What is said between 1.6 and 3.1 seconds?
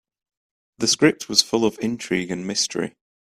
of intrigue and mystery.